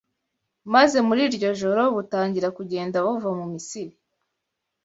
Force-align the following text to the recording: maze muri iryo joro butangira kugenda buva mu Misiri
maze 0.73 0.97
muri 1.07 1.21
iryo 1.29 1.49
joro 1.59 1.83
butangira 1.95 2.47
kugenda 2.57 2.97
buva 3.05 3.29
mu 3.37 3.45
Misiri 3.53 3.93